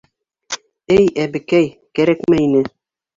[0.95, 1.67] —Эй, әбекәй,
[1.99, 2.63] кәрәкмәй ине.